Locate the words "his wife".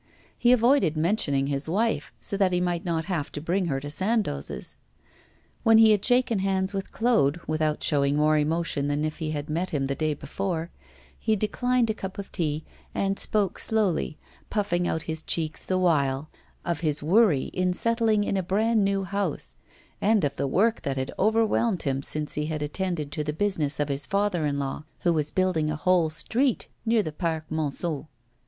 1.45-2.11